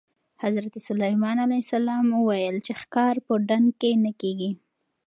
[0.43, 4.51] حضرت سلیمان علیه السلام وویل چې ښکار په ډنډ کې نه کېږي.